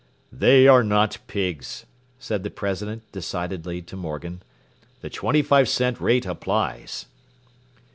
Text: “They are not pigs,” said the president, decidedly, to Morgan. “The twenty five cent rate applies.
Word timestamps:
“They 0.31 0.67
are 0.67 0.83
not 0.83 1.19
pigs,” 1.27 1.85
said 2.17 2.41
the 2.41 2.49
president, 2.49 3.03
decidedly, 3.11 3.83
to 3.83 3.95
Morgan. 3.95 4.41
“The 5.01 5.11
twenty 5.11 5.43
five 5.43 5.69
cent 5.69 5.99
rate 6.01 6.25
applies. 6.25 7.05